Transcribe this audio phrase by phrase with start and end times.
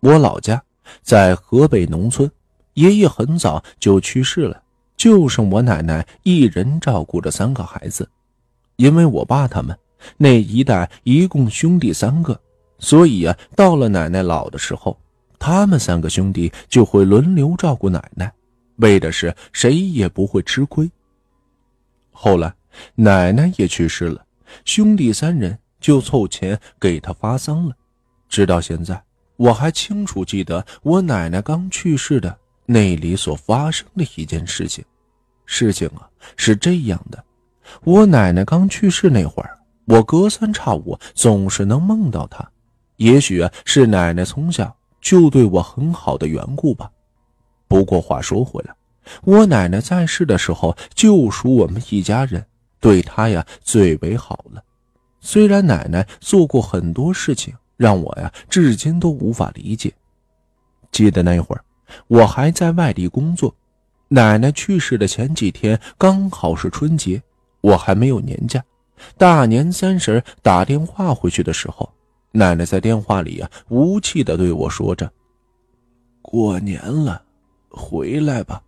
[0.00, 0.62] 我老家
[1.02, 2.30] 在河北农村，
[2.74, 4.62] 爷爷很早就去世了，
[4.96, 8.08] 就剩我奶奶一人照顾着三个孩子。
[8.76, 9.78] 因为我爸他们
[10.16, 12.40] 那一代一共兄弟三个，
[12.78, 14.98] 所以啊，到了奶奶老的时候，
[15.38, 18.32] 他们三个兄弟就会轮流照顾奶奶，
[18.76, 20.90] 为的是谁也不会吃亏。
[22.10, 22.54] 后来
[22.94, 24.24] 奶奶也去世了，
[24.64, 27.74] 兄弟三人就凑钱给她发丧了，
[28.30, 29.02] 直到现在。
[29.40, 34.84] 我还清楚记得我奶奶刚去世的那里所发生的一件事情。
[35.46, 36.06] 事情啊
[36.36, 37.24] 是这样的：
[37.82, 42.46] 我奶奶刚去世那会儿，我隔三差五总是能梦到她。
[42.96, 46.90] 也许啊是奶奶从小就对我很好的缘故吧。
[47.66, 48.74] 不过话说回来，
[49.22, 52.44] 我奶奶在世的时候就属我们一家人
[52.78, 54.62] 对她呀最为好了。
[55.22, 57.54] 虽然奶奶做过很多事情。
[57.80, 59.90] 让我呀，至今都无法理解。
[60.92, 61.64] 记得那会儿，
[62.08, 63.54] 我还在外地工作，
[64.08, 67.22] 奶奶去世的前几天刚好是春节，
[67.62, 68.62] 我还没有年假。
[69.16, 71.90] 大年三十打电话回去的时候，
[72.32, 75.10] 奶奶在电话里呀，无气的对我说着
[76.20, 77.22] ：“过年了，
[77.70, 78.62] 回来吧，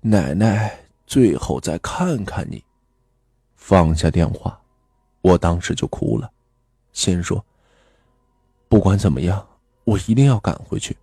[0.00, 2.60] 奶奶最后再看看你。”
[3.54, 4.60] 放下电话，
[5.20, 6.28] 我当时就哭了，
[6.92, 7.40] 心说。
[8.68, 9.46] 不管怎么样，
[9.84, 10.96] 我一定要赶回去。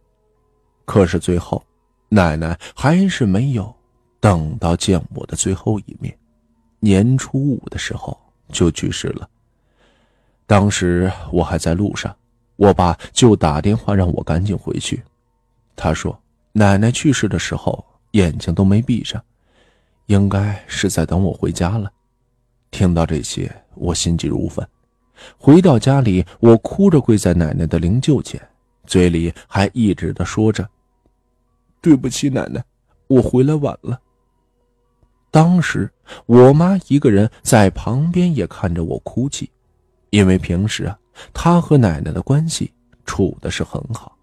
[0.85, 1.63] 可是最后，
[2.09, 3.73] 奶奶还是没有
[4.19, 6.15] 等到见我的最后一面。
[6.79, 8.19] 年初五的时候
[8.49, 9.29] 就去世了。
[10.45, 12.13] 当时我还在路上，
[12.57, 15.01] 我爸就打电话让我赶紧回去。
[15.75, 19.23] 他说，奶奶去世的时候眼睛都没闭上，
[20.07, 21.89] 应该是在等我回家了。
[22.69, 24.67] 听到这些，我心急如焚。
[25.37, 28.41] 回到家里，我哭着跪在奶奶的灵柩前，
[28.85, 30.67] 嘴里还一直的说着
[31.81, 32.63] ：“对不起，奶奶，
[33.07, 33.99] 我回来晚了。”
[35.31, 35.89] 当时
[36.27, 39.49] 我妈一个人在旁边也看着我哭泣，
[40.11, 40.97] 因为平时啊，
[41.33, 42.71] 她和奶奶的关系
[43.05, 44.15] 处的是很好，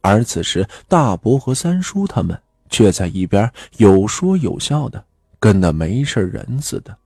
[0.00, 2.40] 而此时大伯和三叔他们
[2.70, 5.04] 却在一边有说有笑的，
[5.40, 6.96] 跟那没事人似的，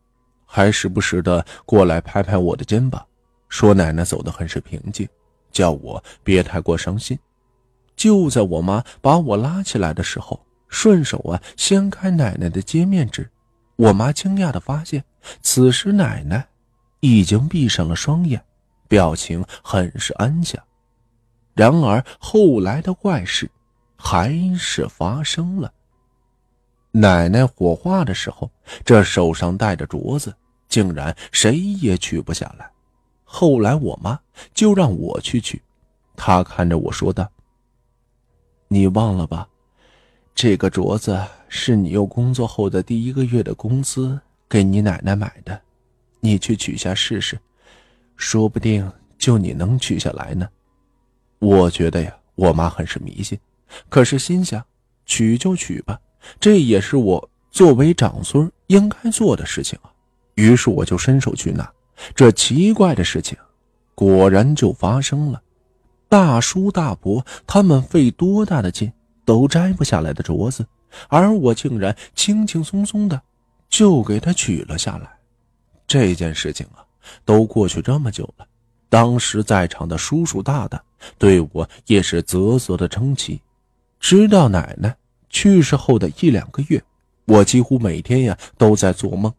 [0.45, 3.03] 还时不时的过来拍拍我的肩膀。
[3.49, 5.09] 说奶奶走得很是平静，
[5.51, 7.19] 叫我别太过伤心。
[7.97, 13.29] 就在我妈把我拉起来的时候，顺手啊掀开奶奶的揭面纸，
[13.77, 15.03] 我妈惊讶的发现，
[15.43, 16.47] 此时奶奶
[17.01, 18.41] 已经闭上了双眼，
[18.87, 20.63] 表情很是安详。
[21.55, 23.51] 然而后来的怪事
[23.97, 25.73] 还是发生了。
[26.93, 28.49] 奶奶火化的时候，
[28.85, 30.33] 这手上戴着镯子，
[30.69, 32.71] 竟然谁也取不下来。
[33.31, 34.19] 后来我妈
[34.55, 35.61] 就让我去取，
[36.17, 37.31] 她看着我说道
[38.69, 39.47] ：“你忘了吧，
[40.35, 44.19] 这个镯子是你又工作后的第一个月的工资
[44.49, 45.61] 给你奶奶买的，
[46.21, 47.39] 你去取下试试，
[48.17, 50.49] 说不定就你能取下来呢。”
[51.39, 53.39] 我觉得呀，我妈很是迷信，
[53.91, 54.65] 可是心想
[55.05, 56.01] 取就取吧，
[56.41, 59.93] 这也是我作为长孙应该做的事情啊。
[60.35, 61.71] 于是我就伸手去拿。
[62.15, 63.37] 这奇怪的事情，
[63.95, 65.43] 果然就发生了。
[66.09, 68.91] 大叔、大伯他们费多大的劲
[69.25, 70.67] 都摘不下来的镯子，
[71.09, 73.21] 而我竟然轻轻松松的
[73.69, 75.11] 就给他取了下来。
[75.87, 76.85] 这件事情啊，
[77.25, 78.47] 都过去这么久了，
[78.89, 80.83] 当时在场的叔叔大大
[81.19, 83.41] 对我也是啧啧的称奇。
[84.01, 84.97] 直到奶奶
[85.29, 86.83] 去世后的一两个月，
[87.27, 89.33] 我几乎每天呀都在做梦，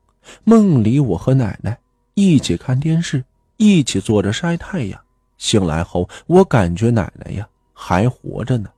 [0.43, 1.79] 梦里我和奶奶。
[2.19, 3.23] 一起看电视，
[3.55, 4.99] 一起坐着晒太阳。
[5.37, 8.69] 醒来后，我感觉奶奶呀还活着呢，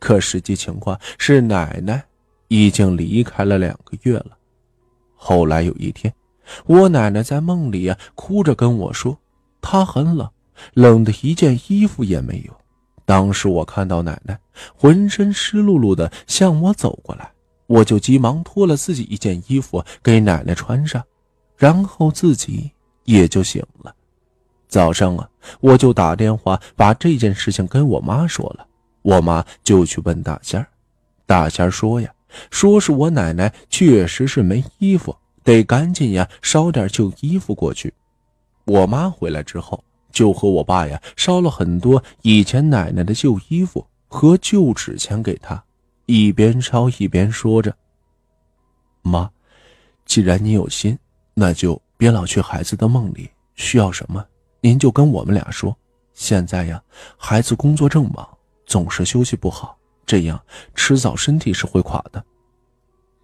[0.00, 2.04] 可实际情况是奶奶
[2.48, 4.36] 已经离开了两个月了。
[5.14, 6.12] 后来有一天，
[6.66, 9.16] 我奶奶在梦里呀哭着跟我说，
[9.60, 10.28] 她很冷，
[10.74, 12.52] 冷的一件衣服也没有。
[13.04, 14.36] 当时我看到奶奶
[14.76, 17.30] 浑身湿漉漉的向我走过来，
[17.68, 21.00] 我就急忙脱了自己一件衣服给奶奶穿上，
[21.56, 22.72] 然后自己。
[23.08, 23.94] 也就醒了。
[24.68, 25.26] 早上啊，
[25.60, 28.66] 我就打电话把这件事情跟我妈说了。
[29.00, 30.68] 我妈就去问大仙儿，
[31.24, 32.12] 大仙儿说呀，
[32.50, 37.90] 说是我奶奶确实是没衣服，得赶紧呀烧点旧衣服过去。
[38.66, 39.82] 我妈回来之后，
[40.12, 45.64] 就和我爸呀烧了很多以前奶奶的旧衣服和旧纸钱给她，
[46.04, 47.74] 一边烧一边说着
[49.00, 49.30] ：“妈，
[50.04, 50.98] 既然你有心，
[51.32, 54.24] 那就……”别老去孩子的梦里，需要什么
[54.60, 55.76] 您就跟我们俩说。
[56.14, 56.80] 现在呀，
[57.16, 58.26] 孩子工作正忙，
[58.64, 60.40] 总是休息不好，这样
[60.74, 62.24] 迟早身体是会垮的。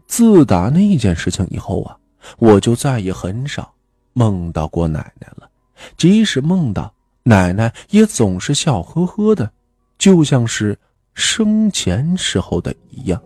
[0.06, 1.96] 自打那件事情以后啊，
[2.38, 3.72] 我就再也很少
[4.12, 5.48] 梦到过奶奶了。
[5.96, 6.92] 即使梦到
[7.22, 9.50] 奶奶，也总是笑呵呵的，
[9.98, 10.76] 就像是
[11.14, 13.22] 生前时候的一样。